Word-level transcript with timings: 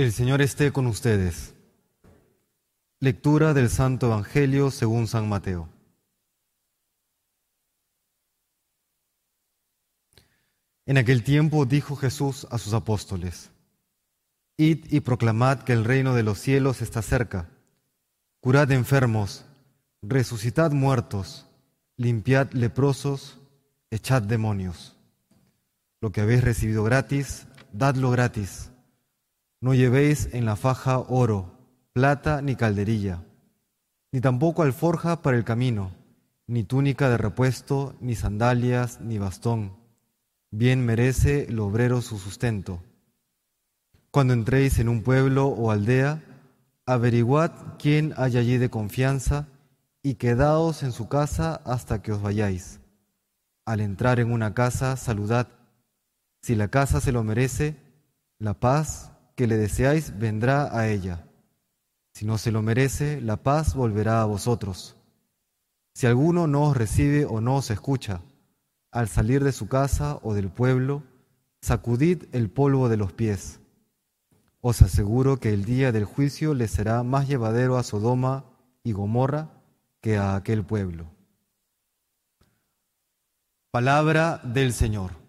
El 0.00 0.12
Señor 0.12 0.40
esté 0.40 0.72
con 0.72 0.86
ustedes. 0.86 1.52
Lectura 3.00 3.52
del 3.52 3.68
Santo 3.68 4.06
Evangelio 4.06 4.70
según 4.70 5.06
San 5.06 5.28
Mateo. 5.28 5.68
En 10.86 10.96
aquel 10.96 11.22
tiempo 11.22 11.66
dijo 11.66 11.96
Jesús 11.96 12.46
a 12.50 12.56
sus 12.56 12.72
apóstoles, 12.72 13.50
Id 14.56 14.86
y 14.90 15.00
proclamad 15.00 15.64
que 15.64 15.74
el 15.74 15.84
reino 15.84 16.14
de 16.14 16.22
los 16.22 16.38
cielos 16.38 16.80
está 16.80 17.02
cerca. 17.02 17.50
Curad 18.40 18.72
enfermos, 18.72 19.44
resucitad 20.00 20.70
muertos, 20.70 21.44
limpiad 21.98 22.50
leprosos, 22.52 23.38
echad 23.90 24.22
demonios. 24.22 24.96
Lo 26.00 26.10
que 26.10 26.22
habéis 26.22 26.42
recibido 26.42 26.84
gratis, 26.84 27.46
dadlo 27.74 28.10
gratis. 28.10 28.69
No 29.62 29.74
llevéis 29.74 30.30
en 30.32 30.46
la 30.46 30.56
faja 30.56 30.98
oro, 30.98 31.52
plata 31.92 32.40
ni 32.40 32.56
calderilla, 32.56 33.22
ni 34.10 34.22
tampoco 34.22 34.62
alforja 34.62 35.20
para 35.20 35.36
el 35.36 35.44
camino, 35.44 35.92
ni 36.46 36.64
túnica 36.64 37.10
de 37.10 37.18
repuesto, 37.18 37.94
ni 38.00 38.14
sandalias, 38.14 39.02
ni 39.02 39.18
bastón. 39.18 39.76
Bien 40.50 40.84
merece 40.84 41.44
el 41.44 41.60
obrero 41.60 42.00
su 42.00 42.18
sustento. 42.18 42.82
Cuando 44.10 44.32
entréis 44.32 44.78
en 44.78 44.88
un 44.88 45.02
pueblo 45.02 45.48
o 45.48 45.70
aldea, 45.70 46.22
averiguad 46.86 47.52
quién 47.78 48.14
hay 48.16 48.38
allí 48.38 48.56
de 48.56 48.70
confianza 48.70 49.46
y 50.02 50.14
quedaos 50.14 50.82
en 50.82 50.92
su 50.92 51.06
casa 51.08 51.60
hasta 51.66 52.00
que 52.00 52.12
os 52.12 52.22
vayáis. 52.22 52.80
Al 53.66 53.80
entrar 53.80 54.20
en 54.20 54.32
una 54.32 54.54
casa, 54.54 54.96
saludad. 54.96 55.48
Si 56.40 56.54
la 56.54 56.68
casa 56.68 57.02
se 57.02 57.12
lo 57.12 57.22
merece, 57.22 57.76
la 58.38 58.54
paz 58.54 59.12
que 59.40 59.46
le 59.46 59.56
deseáis 59.56 60.18
vendrá 60.18 60.68
a 60.78 60.88
ella. 60.88 61.26
Si 62.12 62.26
no 62.26 62.36
se 62.36 62.52
lo 62.52 62.60
merece, 62.60 63.22
la 63.22 63.38
paz 63.38 63.74
volverá 63.74 64.20
a 64.20 64.26
vosotros. 64.26 64.98
Si 65.94 66.06
alguno 66.06 66.46
no 66.46 66.64
os 66.64 66.76
recibe 66.76 67.24
o 67.24 67.40
no 67.40 67.56
os 67.56 67.70
escucha, 67.70 68.20
al 68.90 69.08
salir 69.08 69.42
de 69.42 69.52
su 69.52 69.66
casa 69.66 70.18
o 70.22 70.34
del 70.34 70.50
pueblo, 70.50 71.04
sacudid 71.62 72.24
el 72.32 72.50
polvo 72.50 72.90
de 72.90 72.98
los 72.98 73.14
pies. 73.14 73.60
Os 74.60 74.82
aseguro 74.82 75.38
que 75.38 75.54
el 75.54 75.64
día 75.64 75.90
del 75.90 76.04
juicio 76.04 76.52
le 76.52 76.68
será 76.68 77.02
más 77.02 77.26
llevadero 77.26 77.78
a 77.78 77.82
Sodoma 77.82 78.44
y 78.84 78.92
Gomorra 78.92 79.48
que 80.02 80.18
a 80.18 80.36
aquel 80.36 80.66
pueblo. 80.66 81.06
Palabra 83.70 84.42
del 84.44 84.74
Señor. 84.74 85.19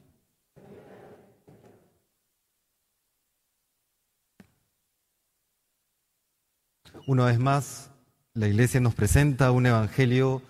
Una 7.07 7.25
vez 7.25 7.39
más, 7.39 7.89
la 8.33 8.47
Iglesia 8.47 8.79
nos 8.79 8.93
presenta 8.93 9.51
un 9.51 9.65
Evangelio 9.65 10.41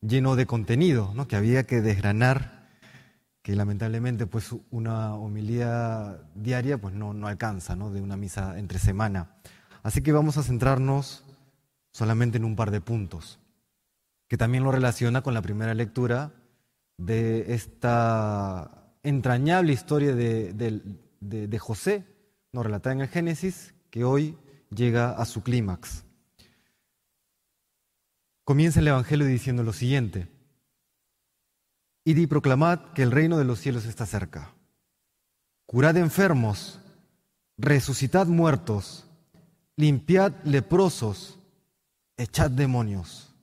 lleno 0.00 0.36
de 0.36 0.46
contenido, 0.46 1.12
¿no? 1.14 1.28
que 1.28 1.36
había 1.36 1.64
que 1.64 1.80
desgranar, 1.80 2.68
que 3.42 3.54
lamentablemente 3.54 4.26
pues, 4.26 4.54
una 4.70 5.14
homilía 5.14 6.18
diaria 6.34 6.78
pues, 6.78 6.94
no, 6.94 7.12
no 7.12 7.26
alcanza 7.26 7.76
¿no? 7.76 7.90
de 7.90 8.00
una 8.00 8.16
misa 8.16 8.58
entre 8.58 8.78
semana. 8.78 9.36
Así 9.82 10.02
que 10.02 10.12
vamos 10.12 10.38
a 10.38 10.42
centrarnos 10.42 11.24
solamente 11.92 12.38
en 12.38 12.44
un 12.44 12.56
par 12.56 12.70
de 12.70 12.80
puntos, 12.80 13.38
que 14.28 14.36
también 14.36 14.64
lo 14.64 14.72
relaciona 14.72 15.22
con 15.22 15.34
la 15.34 15.42
primera 15.42 15.74
lectura 15.74 16.32
de 16.96 17.54
esta 17.54 18.92
entrañable 19.02 19.72
historia 19.72 20.14
de, 20.14 20.52
de, 21.20 21.58
José, 21.58 22.04
nos 22.52 22.64
relatada 22.64 22.94
en 22.94 23.00
el 23.02 23.08
Génesis, 23.08 23.74
que 23.90 24.04
hoy 24.04 24.36
llega 24.70 25.12
a 25.12 25.24
su 25.24 25.42
clímax. 25.42 26.04
Comienza 28.44 28.80
el 28.80 28.88
Evangelio 28.88 29.26
diciendo 29.26 29.62
lo 29.62 29.72
siguiente, 29.72 30.28
Id 32.04 32.16
y 32.16 32.26
proclamad 32.26 32.92
que 32.94 33.02
el 33.02 33.10
reino 33.10 33.36
de 33.36 33.44
los 33.44 33.60
cielos 33.60 33.84
está 33.84 34.06
cerca. 34.06 34.54
Curad 35.66 35.98
enfermos, 35.98 36.80
resucitad 37.58 38.26
muertos, 38.26 39.06
limpiad 39.76 40.32
leprosos, 40.44 41.38
echad 42.16 42.50
demonios. 42.50 43.34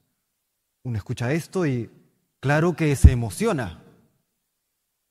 Uno 0.83 0.97
escucha 0.97 1.31
esto 1.31 1.67
y 1.67 1.91
claro 2.39 2.75
que 2.75 2.95
se 2.95 3.11
emociona. 3.11 3.83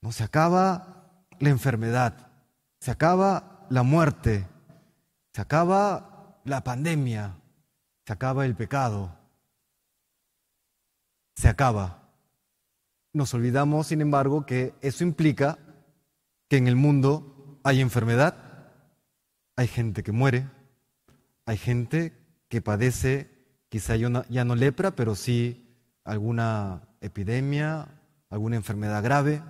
No 0.03 0.11
se 0.11 0.25
acaba 0.25 1.25
la 1.39 1.51
enfermedad, 1.51 2.33
se 2.81 2.91
acaba 2.91 3.67
la 3.71 3.85
muerte, 3.85 4.49
se 5.35 5.41
acaba 5.41 6.41
la 6.45 6.63
pandemia, 6.63 7.35
se 8.07 8.13
acaba 8.13 8.47
el 8.47 8.55
pecado, 8.55 9.19
se 11.35 11.49
acaba. 11.49 12.09
Nos 13.13 13.35
olvidamos, 13.35 13.89
sin 13.89 14.01
embargo, 14.01 14.47
que 14.47 14.75
eso 14.81 15.03
implica 15.03 15.59
que 16.49 16.57
en 16.57 16.69
el 16.69 16.77
mundo 16.77 17.59
hay 17.65 17.81
enfermedad, 17.81 18.37
hay 19.57 19.67
gente 19.67 20.05
que 20.05 20.13
muere, 20.13 20.49
hay 21.47 21.57
gente 21.57 22.13
que 22.49 22.63
padece 22.63 23.29
quizá 23.69 23.97
ya 23.97 24.45
no 24.45 24.55
lepra, 24.55 24.93
pero 24.93 25.17
sí 25.17 25.77
alguna 26.05 26.83
epidemia, 27.01 27.89
alguna 28.31 28.55
enfermedad 28.55 29.03
grave, 29.03 29.43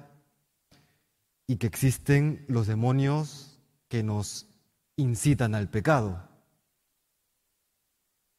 y 1.46 1.56
que 1.56 1.66
existen 1.66 2.46
los 2.48 2.66
demonios 2.66 3.60
que 3.88 4.02
nos 4.02 4.53
incitan 4.96 5.54
al 5.54 5.68
pecado. 5.68 6.22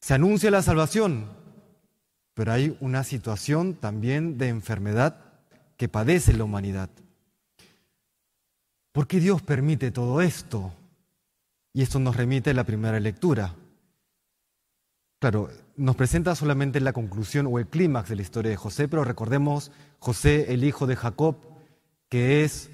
Se 0.01 0.13
anuncia 0.13 0.51
la 0.51 0.61
salvación, 0.61 1.29
pero 2.33 2.51
hay 2.51 2.77
una 2.79 3.03
situación 3.03 3.73
también 3.75 4.37
de 4.37 4.49
enfermedad 4.49 5.33
que 5.77 5.89
padece 5.89 6.33
la 6.33 6.43
humanidad. 6.43 6.89
¿Por 8.91 9.07
qué 9.07 9.19
Dios 9.19 9.41
permite 9.41 9.91
todo 9.91 10.21
esto? 10.21 10.73
Y 11.73 11.81
esto 11.81 11.99
nos 11.99 12.15
remite 12.15 12.51
a 12.51 12.53
la 12.53 12.63
primera 12.63 12.99
lectura. 12.99 13.55
Claro, 15.19 15.49
nos 15.75 15.95
presenta 15.95 16.35
solamente 16.35 16.79
la 16.79 16.93
conclusión 16.93 17.47
o 17.47 17.59
el 17.59 17.67
clímax 17.67 18.09
de 18.09 18.15
la 18.15 18.21
historia 18.21 18.51
de 18.51 18.57
José, 18.57 18.87
pero 18.87 19.03
recordemos 19.03 19.71
José, 19.99 20.53
el 20.53 20.63
hijo 20.63 20.87
de 20.87 20.95
Jacob, 20.95 21.35
que 22.09 22.43
es, 22.43 22.69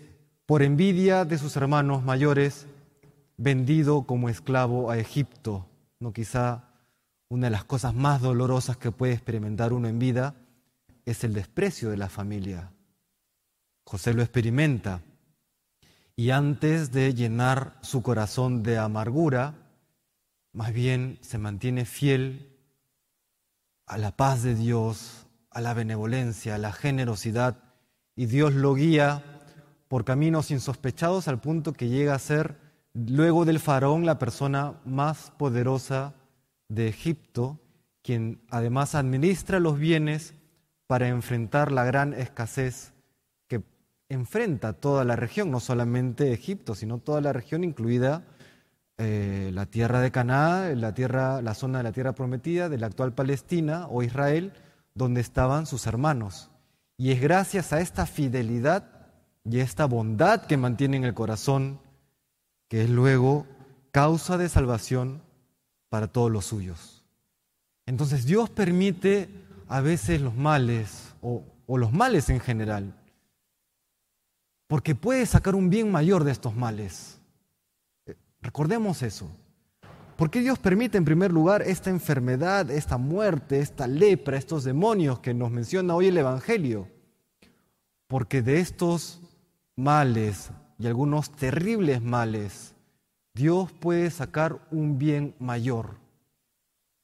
por 0.46 0.62
envidia 0.62 1.24
de 1.25 1.38
sus 1.38 1.56
hermanos 1.56 2.03
mayores, 2.03 2.68
vendido 3.41 4.03
como 4.03 4.29
esclavo 4.29 4.91
a 4.91 5.00
Egipto. 5.00 5.68
No 6.00 6.13
quizá 6.13 6.69
una 7.28 7.47
de 7.47 7.52
las 7.52 7.63
cosas 7.63 7.96
más 7.96 8.22
dolorosas 8.22 8.78
que 8.78 8.91
puede 8.91 9.13
experimentar 9.13 9.74
uno 9.74 9.88
en 9.88 9.97
vida 9.97 10.35
es 11.06 11.24
el 11.24 11.34
desprecio 11.34 11.90
de 11.90 11.97
la 11.97 12.07
familia. 12.09 12.72
José 13.84 14.13
lo 14.13 14.22
experimenta 14.22 15.02
y 16.16 16.29
antes 16.29 16.91
de 16.91 17.16
llenar 17.16 17.79
su 17.81 18.03
corazón 18.03 18.62
de 18.62 18.78
amargura, 18.78 19.56
más 20.53 20.72
bien 20.72 21.18
se 21.22 21.40
mantiene 21.40 21.85
fiel 21.85 22.59
a 23.88 23.97
la 23.97 24.16
paz 24.16 24.44
de 24.44 24.53
Dios, 24.53 25.25
a 25.50 25.62
la 25.62 25.73
benevolencia, 25.73 26.56
a 26.56 26.59
la 26.59 26.72
generosidad, 26.72 27.58
y 28.16 28.28
Dios 28.28 28.53
lo 28.53 28.75
guía 28.75 29.23
por 29.88 30.06
caminos 30.06 30.52
insospechados 30.52 31.28
al 31.28 31.41
punto 31.41 31.73
que 31.73 31.90
llega 31.90 32.13
a 32.13 32.19
ser 32.19 32.71
luego 32.94 33.46
del 33.46 33.59
faraón 33.59 34.06
la 34.06 34.19
persona 34.19 34.79
más 34.85 35.31
poderosa 35.38 36.13
de 36.69 36.88
Egipto, 36.88 37.59
quien 38.02 38.41
además 38.50 38.96
administra 38.96 39.59
los 39.59 39.78
bienes 39.78 40.34
para 40.88 41.07
enfrentar 41.07 41.72
la 41.72 41.85
gran 41.85 42.13
escasez 42.13 42.94
que 43.47 43.62
enfrenta 44.09 44.74
toda 44.74 45.06
la 45.06 45.16
región, 45.16 45.52
no 45.52 45.59
solamente 45.59 46.34
Egipto, 46.34 46.75
sino 46.75 46.97
toda 46.97 47.22
la 47.22 47.34
región, 47.34 47.63
incluida 47.63 48.24
eh, 48.97 49.52
la 49.53 49.66
tierra 49.66 49.99
de 49.99 50.11
Canaá, 50.11 50.76
la, 50.76 50.93
tierra, 50.93 51.41
la 51.41 51.53
zona 51.53 51.79
de 51.79 51.84
la 51.84 51.91
tierra 51.91 52.14
prometida, 52.14 52.70
de 52.70 52.78
la 52.78 52.88
actual 52.88 53.14
Palestina 53.14 53.88
o 53.90 54.03
Israel, 54.03 54.53
donde 54.93 55.22
estaban 55.22 55.66
sus 55.66 55.88
hermanos. 55.88 56.52
Y 56.97 57.11
es 57.11 57.20
gracias 57.20 57.73
a 57.73 57.82
esta 57.82 58.05
fidelidad 58.05 58.85
y 59.43 59.59
a 59.59 59.64
esta 59.64 59.85
bondad 59.85 60.46
que 60.46 60.55
mantiene 60.55 60.97
en 60.97 61.03
el 61.03 61.16
corazón 61.16 61.79
que 62.72 62.84
es 62.84 62.90
luego 62.90 63.46
causa 63.91 64.38
de 64.38 64.47
salvación 64.47 65.22
para 65.90 66.08
todos 66.08 66.32
los 66.32 66.46
suyos. 66.46 67.03
Entonces 67.85 68.26
Dios 68.26 68.50
permite 68.50 69.28
a 69.68 69.82
veces 69.82 70.22
los 70.22 70.38
males 70.38 71.14
o, 71.22 71.44
los 71.68 71.91
males 71.91 72.29
en 72.29 72.40
general, 72.40 72.96
porque 74.68 74.96
puede 74.96 75.26
sacar 75.26 75.53
un 75.53 75.70
bien 75.70 75.91
mayor 75.91 76.23
de 76.23 76.32
estos 76.32 76.56
males. 76.56 77.20
Eh, 78.06 78.16
recordemos 78.41 79.02
eso. 79.02 79.29
¿Por 80.16 80.32
qué 80.32 80.40
Dios 80.40 80.58
permite 80.58 80.97
en 80.97 81.03
primer 81.03 81.34
lugar 81.34 81.64
esta 81.64 81.90
enfermedad, 81.90 82.72
esta 82.72 82.97
muerte, 82.97 83.59
esta 83.59 83.85
lepra, 83.85 84.38
estos 84.38 84.64
demonios 84.64 85.20
que 85.20 85.34
nos 85.34 85.52
menciona 85.52 85.94
hoy 85.94 86.08
el 86.08 86.17
Evangelio? 86.17 86.88
Porque 88.08 88.41
de 88.41 88.62
estos 88.62 89.20
males 89.76 90.52
y 90.81 90.87
algunos 90.87 91.31
terribles 91.31 92.01
males 92.01 92.73
Dios 93.33 93.72
puede 93.72 94.09
sacar 94.09 94.67
un 94.72 94.97
bien 94.97 95.35
mayor. 95.39 95.97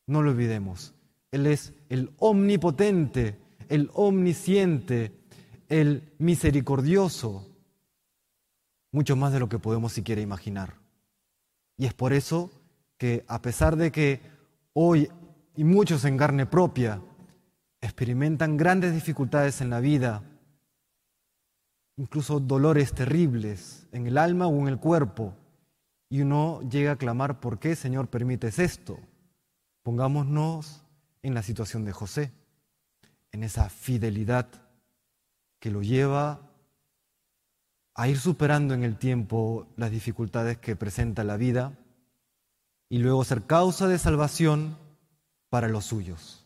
No 0.08 0.22
lo 0.22 0.32
olvidemos. 0.32 0.94
Él 1.32 1.48
es 1.48 1.74
el 1.90 2.12
omnipotente, 2.18 3.38
el 3.70 3.90
omnisciente, 3.94 5.14
el 5.70 6.14
misericordioso, 6.18 7.48
mucho 8.92 9.16
más 9.16 9.34
de 9.34 9.40
lo 9.40 9.50
que 9.50 9.60
podemos 9.60 9.94
siquiera 9.94 10.22
imaginar. 10.22 10.76
Y 11.78 11.86
es 11.86 11.94
por 11.94 12.14
eso 12.14 12.52
que 12.98 13.24
a 13.28 13.42
pesar 13.42 13.76
de 13.76 13.92
que 13.92 14.22
hoy 14.74 15.10
y 15.56 15.64
muchos 15.64 16.06
en 16.06 16.18
carne 16.18 16.46
propia 16.46 17.02
experimentan 17.82 18.58
grandes 18.58 18.94
dificultades 18.94 19.62
en 19.62 19.70
la 19.70 19.80
vida, 19.80 20.24
incluso 21.98 22.40
dolores 22.40 22.94
terribles 22.94 23.88
en 23.92 24.08
el 24.08 24.18
alma 24.18 24.48
o 24.48 24.58
en 24.60 24.68
el 24.68 24.80
cuerpo, 24.80 25.34
y 26.10 26.22
uno 26.22 26.62
llega 26.70 26.94
a 26.94 26.98
clamar, 26.98 27.40
¿por 27.40 27.60
qué 27.60 27.76
Señor 27.76 28.08
permites 28.08 28.60
esto? 28.60 28.98
Pongámonos 29.84 30.84
en 31.22 31.34
la 31.34 31.44
situación 31.44 31.84
de 31.84 31.92
José, 31.92 32.32
en 33.32 33.44
esa 33.44 33.70
fidelidad 33.70 34.48
que 35.60 35.72
lo 35.72 35.82
lleva 35.82 36.40
a 37.94 38.08
ir 38.08 38.20
superando 38.20 38.74
en 38.74 38.84
el 38.84 38.98
tiempo 38.98 39.68
las 39.76 39.92
dificultades 39.92 40.58
que 40.60 40.76
presenta 40.76 41.24
la 41.24 41.36
vida 41.36 41.74
y 42.90 43.00
luego 43.00 43.26
ser 43.26 43.44
causa 43.44 43.88
de 43.88 43.98
salvación 43.98 44.78
para 45.50 45.68
los 45.68 45.86
suyos. 45.86 46.46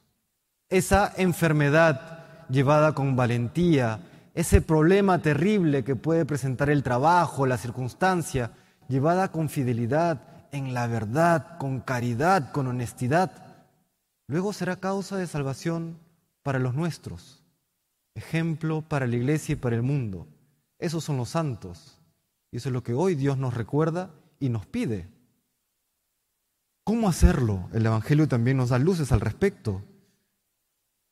Esa 0.69 1.13
enfermedad 1.17 2.47
llevada 2.49 2.95
con 2.95 3.15
valentía, 3.15 3.99
ese 4.33 4.61
problema 4.61 5.21
terrible 5.21 5.83
que 5.83 5.95
puede 5.95 6.25
presentar 6.25 6.69
el 6.69 6.83
trabajo, 6.83 7.45
la 7.45 7.57
circunstancia, 7.57 8.51
llevada 8.87 9.31
con 9.31 9.49
fidelidad, 9.49 10.47
en 10.51 10.73
la 10.73 10.87
verdad, 10.87 11.57
con 11.57 11.79
caridad, 11.79 12.51
con 12.51 12.67
honestidad, 12.67 13.31
luego 14.27 14.53
será 14.53 14.77
causa 14.77 15.17
de 15.17 15.27
salvación 15.27 15.97
para 16.43 16.59
los 16.59 16.75
nuestros, 16.75 17.43
ejemplo 18.15 18.81
para 18.81 19.07
la 19.07 19.15
iglesia 19.15 19.53
y 19.53 19.57
para 19.57 19.75
el 19.75 19.81
mundo. 19.81 20.27
Esos 20.79 21.03
son 21.03 21.17
los 21.17 21.29
santos. 21.29 21.99
Y 22.51 22.57
eso 22.57 22.69
es 22.69 22.73
lo 22.73 22.83
que 22.83 22.93
hoy 22.93 23.15
Dios 23.15 23.37
nos 23.37 23.53
recuerda 23.53 24.11
y 24.39 24.49
nos 24.49 24.65
pide. 24.65 25.07
¿Cómo 26.83 27.07
hacerlo? 27.07 27.69
El 27.73 27.85
Evangelio 27.85 28.27
también 28.27 28.57
nos 28.57 28.69
da 28.69 28.79
luces 28.79 29.11
al 29.11 29.21
respecto. 29.21 29.81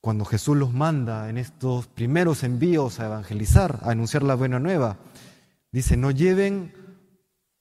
Cuando 0.02 0.24
Jesús 0.24 0.56
los 0.56 0.74
manda 0.74 1.30
en 1.30 1.38
estos 1.38 1.88
primeros 1.88 2.44
envíos 2.44 3.00
a 3.00 3.08
evangelizar, 3.08 3.80
a 3.84 3.92
anunciar 3.92 4.24
la 4.24 4.36
buena 4.36 4.60
nueva, 4.60 4.98
dice, 5.72 5.98
no 5.98 6.12
lleven 6.12 6.74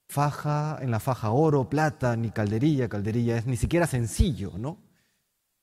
faja, 0.09 0.79
en 0.81 0.91
la 0.91 1.01
faja 1.01 1.31
oro, 1.31 1.69
plata, 1.69 2.17
ni 2.17 2.31
calderilla, 2.31 2.89
calderilla 2.89 3.37
es 3.37 3.47
ni 3.47 3.57
siquiera 3.57 3.87
sencillo, 3.87 4.53
¿no? 4.57 4.79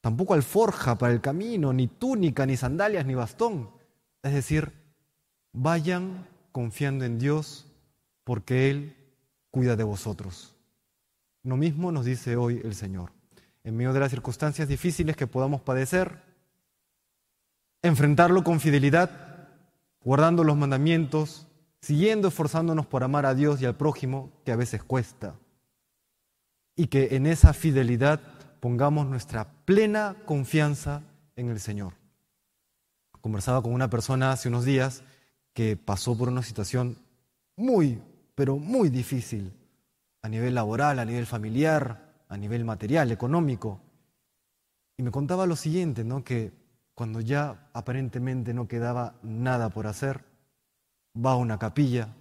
Tampoco 0.01 0.33
alforja 0.33 0.98
para 0.98 1.13
el 1.13 1.22
camino, 1.22 1.74
ni 1.74 1.88
túnica, 1.88 2.45
ni 2.45 2.57
sandalias, 2.57 3.06
ni 3.06 3.16
bastón. 3.16 3.71
Es 4.21 4.33
decir, 4.33 4.71
vayan 5.51 6.28
confiando 6.51 7.06
en 7.06 7.18
Dios 7.18 7.66
porque 8.24 8.69
Él 8.69 8.95
cuida 9.50 9.75
de 9.75 9.83
vosotros. 9.83 10.56
Lo 11.44 11.57
mismo 11.57 11.92
nos 11.92 12.06
dice 12.06 12.36
hoy 12.36 12.62
el 12.63 12.75
Señor. 12.75 13.13
En 13.63 13.75
medio 13.78 13.94
de 13.94 14.00
las 14.00 14.12
circunstancias 14.12 14.68
difíciles 14.68 15.16
que 15.16 15.25
podamos 15.25 15.62
padecer, 15.62 16.21
enfrentarlo 17.86 18.44
con 18.44 18.60
fidelidad, 18.60 19.12
guardando 20.04 20.44
los 20.44 20.58
mandamientos, 20.58 21.48
siguiendo 21.82 22.30
esforzándonos 22.30 22.88
por 22.88 23.04
amar 23.04 23.28
a 23.28 23.36
Dios 23.36 23.62
y 23.62 23.66
al 23.66 23.76
prójimo, 23.76 24.32
que 24.44 24.52
a 24.52 24.56
veces 24.56 24.84
cuesta. 24.84 25.36
Y 26.76 26.88
que 26.88 27.16
en 27.16 27.28
esa 27.28 27.54
fidelidad 27.54 28.22
pongamos 28.60 29.06
nuestra 29.06 29.52
plena 29.66 30.16
confianza 30.26 31.04
en 31.36 31.50
el 31.50 31.60
Señor. 31.60 31.94
Conversaba 33.22 33.62
con 33.62 33.72
una 33.72 33.90
persona 33.90 34.31
hace 34.31 34.50
unos 34.50 34.66
días 34.66 35.04
que 35.54 35.78
pasó 35.78 36.18
por 36.18 36.28
una 36.30 36.42
situación 36.42 36.98
muy, 37.56 38.02
pero 38.34 38.58
muy 38.58 38.90
difícil 38.90 39.54
a 40.24 40.28
nivel 40.28 40.56
laboral, 40.56 40.98
a 40.98 41.06
nivel 41.06 41.28
familiar, 41.28 42.14
a 42.28 42.36
nivel 42.36 42.66
material, 42.66 43.12
económico. 43.12 43.80
Y 44.98 45.04
me 45.04 45.12
contaba 45.12 45.46
lo 45.46 45.56
siguiente, 45.56 46.04
¿no? 46.04 46.24
que 46.24 46.65
cuando 46.95 47.19
ya 47.19 47.69
aparentemente 47.74 48.53
no 48.53 48.68
quedaba 48.68 49.19
nada 49.21 49.69
por 49.69 49.86
hacer, 49.86 50.24
va 51.15 51.33
a 51.33 51.38
una 51.38 51.59
capilla, 51.59 52.15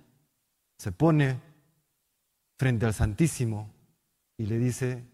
se 0.76 0.90
pone 0.92 1.40
frente 2.58 2.84
al 2.84 2.92
Santísimo 2.92 3.70
y 4.36 4.46
le 4.46 4.58
dice, 4.58 5.04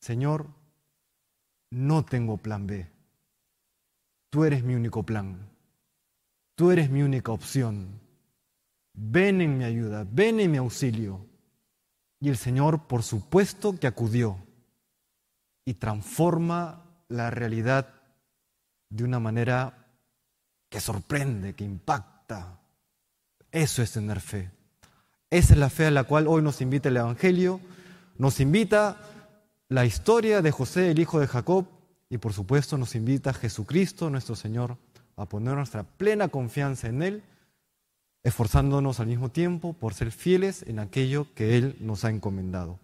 Señor, 0.00 0.46
no 1.70 2.04
tengo 2.04 2.36
plan 2.36 2.66
B. 2.66 2.88
Tú 4.30 4.44
eres 4.44 4.62
mi 4.62 4.74
único 4.74 5.02
plan. 5.02 5.50
Tú 6.54 6.70
eres 6.70 6.90
mi 6.90 7.02
única 7.02 7.32
opción. 7.32 8.00
Ven 8.94 9.40
en 9.40 9.58
mi 9.58 9.64
ayuda, 9.64 10.06
ven 10.08 10.38
en 10.38 10.50
mi 10.50 10.58
auxilio. 10.58 11.26
Y 12.20 12.28
el 12.28 12.36
Señor, 12.36 12.86
por 12.86 13.02
supuesto, 13.02 13.78
que 13.78 13.88
acudió 13.88 14.38
y 15.64 15.74
transforma 15.74 16.84
la 17.08 17.30
realidad 17.30 18.01
de 18.92 19.04
una 19.04 19.18
manera 19.18 19.86
que 20.68 20.78
sorprende, 20.80 21.54
que 21.54 21.64
impacta. 21.64 22.60
Eso 23.50 23.82
es 23.82 23.92
tener 23.92 24.20
fe. 24.20 24.50
Esa 25.30 25.54
es 25.54 25.58
la 25.58 25.70
fe 25.70 25.86
a 25.86 25.90
la 25.90 26.04
cual 26.04 26.26
hoy 26.28 26.42
nos 26.42 26.60
invita 26.60 26.90
el 26.90 26.98
Evangelio, 26.98 27.58
nos 28.18 28.38
invita 28.38 28.98
la 29.68 29.86
historia 29.86 30.42
de 30.42 30.50
José, 30.50 30.90
el 30.90 30.98
hijo 30.98 31.20
de 31.20 31.26
Jacob, 31.26 31.66
y 32.10 32.18
por 32.18 32.34
supuesto 32.34 32.76
nos 32.76 32.94
invita 32.94 33.32
Jesucristo, 33.32 34.10
nuestro 34.10 34.36
Señor, 34.36 34.76
a 35.16 35.24
poner 35.24 35.54
nuestra 35.54 35.84
plena 35.84 36.28
confianza 36.28 36.88
en 36.88 37.02
Él, 37.02 37.22
esforzándonos 38.22 39.00
al 39.00 39.06
mismo 39.06 39.30
tiempo 39.30 39.72
por 39.72 39.94
ser 39.94 40.10
fieles 40.10 40.64
en 40.68 40.78
aquello 40.78 41.26
que 41.34 41.56
Él 41.56 41.76
nos 41.80 42.04
ha 42.04 42.10
encomendado. 42.10 42.78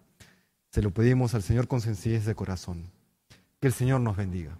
Se 0.71 0.81
lo 0.81 0.89
pedimos 0.89 1.35
al 1.35 1.43
Señor 1.43 1.67
con 1.67 1.81
sencillez 1.81 2.25
de 2.25 2.33
corazón. 2.33 2.89
Que 3.59 3.67
el 3.67 3.73
Señor 3.73 4.01
nos 4.01 4.17
bendiga. 4.17 4.57